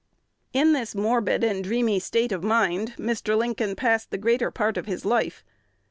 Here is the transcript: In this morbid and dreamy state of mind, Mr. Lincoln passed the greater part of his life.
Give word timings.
In 0.51 0.73
this 0.73 0.95
morbid 0.95 1.43
and 1.43 1.63
dreamy 1.63 1.99
state 1.99 2.31
of 2.31 2.43
mind, 2.43 2.95
Mr. 2.97 3.37
Lincoln 3.37 3.75
passed 3.75 4.09
the 4.09 4.17
greater 4.17 4.49
part 4.49 4.75
of 4.75 4.87
his 4.87 5.05
life. 5.05 5.43